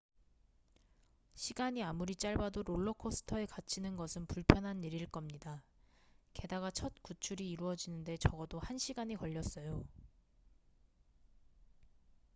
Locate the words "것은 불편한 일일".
3.97-5.05